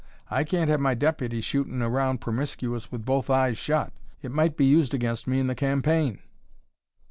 [0.31, 3.93] I can't have my deputy shootin' around promiscuous with both eyes shut.
[4.23, 6.17] It might be used against me in the campaign."